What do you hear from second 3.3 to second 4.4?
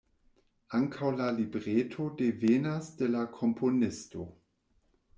komponisto.